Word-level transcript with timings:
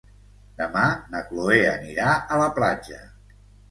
Demà 0.61 0.85
na 1.13 1.23
Chloé 1.29 1.61
anirà 1.77 2.19
a 2.35 2.43
la 2.45 2.53
platja. 2.61 3.09